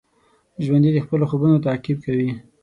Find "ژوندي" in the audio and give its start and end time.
0.65-0.91